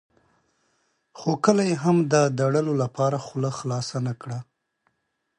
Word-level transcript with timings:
خو 1.19 1.31
کله 1.45 1.63
یې 1.69 1.75
هم 1.83 1.97
د 2.13 2.15
داړلو 2.37 2.73
لپاره 2.83 3.17
خوله 3.25 3.49
خلاصه 3.59 3.97
نه 4.07 4.13
کړه. 4.21 4.39